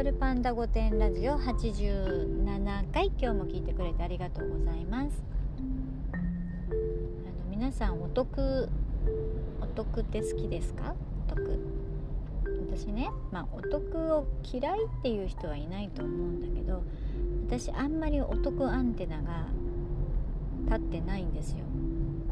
[0.00, 5.22] トルパンダ御殿ラジオ87回今日も聞いてくれてありがとうございます。
[6.14, 6.24] あの
[7.50, 8.70] 皆さんお得
[9.60, 10.94] お得って好きですか？
[11.28, 11.60] お得。
[12.70, 16.82] 私ねまあお得を嫌いっていう人はいないと思うんだけど
[17.46, 19.48] 私あんまりお得アンテナが
[20.64, 21.58] 立ってないんですよ。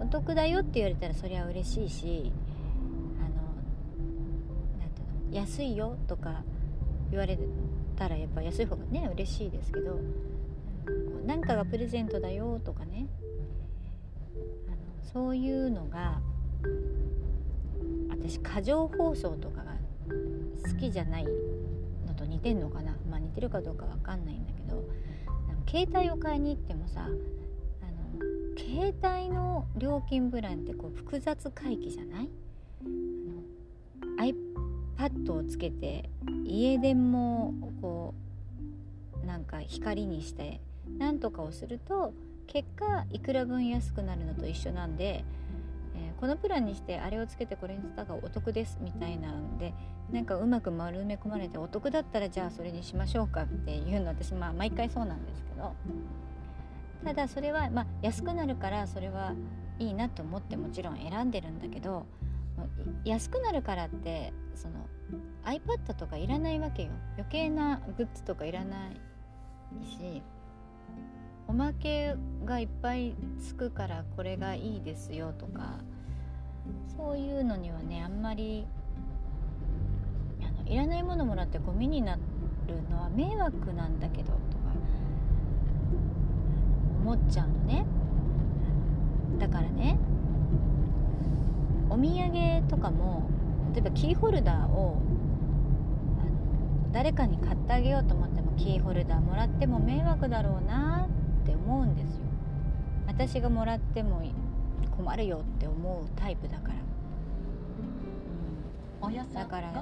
[0.00, 2.32] お得だよって言われたらそりゃ嬉しいし
[5.30, 6.42] 安いよとか
[7.10, 7.38] 言われ
[7.96, 9.98] たらやっぱ安い方がね嬉しいですけど
[11.26, 13.06] 何かがプレゼントだよとかね
[14.68, 14.76] あの
[15.12, 16.20] そういうのが
[18.10, 19.72] 私過剰放送とかが
[20.68, 21.24] 好きじゃない
[22.06, 22.96] のと似てんのかな。
[23.10, 24.84] まあ似てるかどうかわかんないんだけど
[25.68, 27.12] 携帯を買いに行ってもさあの
[28.58, 32.30] 携帯の料金プランってこう複雑回帰じゃない？
[35.00, 36.10] あの iPad をつけて
[36.44, 38.14] 家電もこ
[39.22, 40.60] うなんか光にして
[40.98, 42.12] なんとかをすると
[42.46, 45.24] 結果いくら分安くなるのと一緒なんで、
[45.94, 49.72] えー、このプランにしてあれをつけてこれにしたがお得ですみたいなんで
[50.12, 55.74] なんかうまく丸め込まれてお得だったらじゃあそれにしましょうかっていうの私まあ毎回そうなんですけど
[57.04, 59.34] ただそれはまあ安くなるからそれは
[59.78, 62.06] いいなと思ってもちろん選んでるんだけど
[63.04, 64.86] 安くなるからってその
[65.44, 66.90] iPad とかいらないわけよ。
[67.16, 70.22] 余計なグッズとかいらないし
[71.48, 75.78] おまけがいっぱいつくからこれがいいですよとか
[76.96, 78.66] そういうのにはねあんまり
[80.40, 82.20] あのいらないものもらってゴミになる
[82.88, 84.38] のは迷惑なんだけどとか
[87.02, 87.84] 思っちゃうのね。
[89.38, 89.98] だからね
[91.90, 93.28] お土産とかも
[93.74, 95.02] 例えばキーホルダーを
[96.92, 101.08] 誰かに買ってあげようと思ってもキーホルダーもらっても迷惑だろうな
[101.42, 102.20] って思うんですよ。
[103.06, 104.22] 私がもらっても
[104.96, 106.74] 困るよって思うタイプだから、
[109.08, 109.72] うん、だから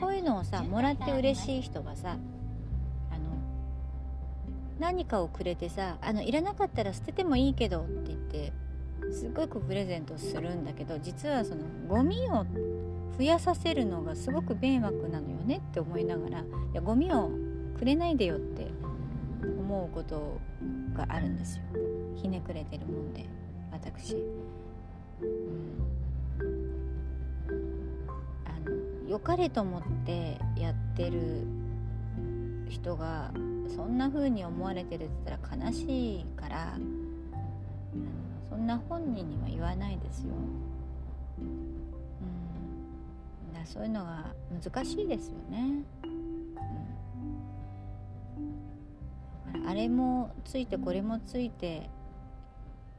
[0.00, 2.16] そういうのをさもらって嬉しい人がさ
[3.10, 3.20] あの
[4.78, 8.52] 何かをくれてさあのいらなかったら捨ててもいいけどって言って
[9.12, 12.44] すごくプレゼントするんだけど実はそのゴミを
[13.16, 17.30] 増やさせるのがすごく迷惑なのよねって思いながらいやゴミを
[17.78, 18.66] くれないでよって
[19.58, 20.40] 思うこと
[20.94, 21.64] があるんですよ。
[22.16, 23.26] ひねくれてるもんで
[23.70, 25.82] 私、うん、
[28.46, 28.70] あ
[29.04, 31.46] の良かれと思ってやってる
[32.68, 33.32] 人が
[33.74, 36.78] そんな風に思われてるって言ったら悲しいから
[38.64, 40.30] んな本人には言わないですよ。
[41.38, 41.42] う
[43.50, 45.82] ん、だそういうのが難しいですよね。
[49.54, 51.90] うん、あれもついてこれもついて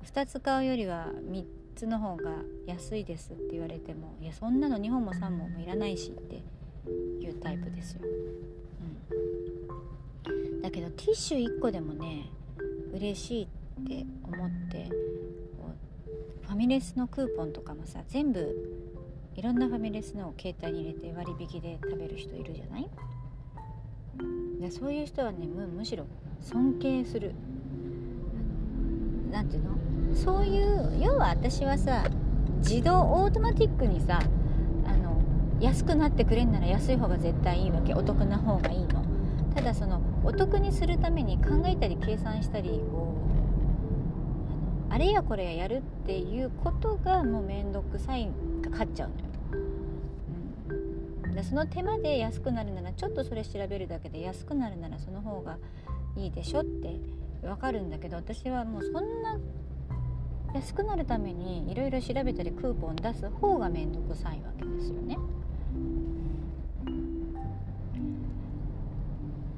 [0.04, 1.46] 2つ買うよりは3
[1.76, 6.44] つの方が安いですって言われてもいやそんなの2本も3本もいらないしって
[7.20, 8.02] いうタイプですよ。
[10.28, 12.30] うん、だけどティッシュ1個でもね
[12.94, 13.48] 嬉しいっ
[13.88, 18.56] て思ってァミレスのクーポンとかもさ全部
[19.36, 22.90] いろんなファミレスのを携帯に入れて割引で食べる人いるじゃない？
[24.62, 26.06] でそういう人はねむむしろ
[26.40, 27.34] 尊敬する。
[29.32, 29.72] 何ていうの？
[30.16, 32.06] そういう要は私はさ
[32.60, 34.22] 自動オートマティックにさ
[34.88, 35.22] あの
[35.60, 37.94] 安くなってくれんなら安い方が絶対いいわけ。
[37.94, 39.04] お得な方がいいの。
[39.54, 43.25] ただそのお得にするために考えたり計算したりこう
[44.90, 48.30] あれやこれややるっていうことがもう面倒くさい
[48.62, 49.26] が勝っちゃうのよ。
[51.36, 55.58] でその手間で安くなるならちょっとそれ調べるだけで安くなるならその方が
[56.16, 56.98] いいでしょって
[57.46, 59.38] わかるんだけど私はもうそんな
[60.54, 65.18] 安くなるためにいろいろ調べたりクーポン出す方が面倒くさいわけですよね。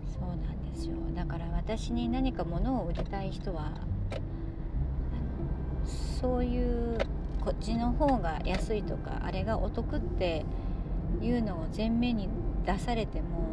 [0.08, 3.72] そうなんですよだから私に何か物を売りたい人は
[6.28, 6.98] そういう
[7.40, 10.44] こっちの方が安いとかあれがお得って
[11.22, 12.28] いうのを前面に
[12.66, 13.48] 出されても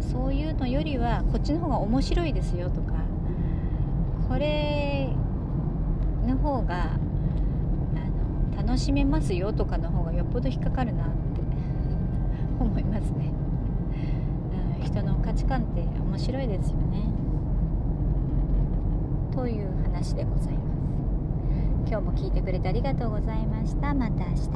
[0.00, 2.94] そういうのよりはこっちの方が面白いですよとか
[4.26, 5.10] これ
[6.26, 6.98] の方が
[8.56, 11.12] 楽しめますよとかの方がよっぽど引っかかるなって
[12.58, 13.30] 思いますね、
[14.78, 17.22] うん、人の価値観って面白いですよね。
[19.32, 20.80] という話でございます。
[21.88, 23.92] 今日も聞いてくれてありがとうございました。
[23.94, 24.50] また明日。